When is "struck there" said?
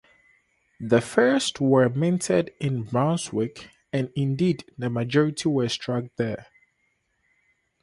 5.69-6.47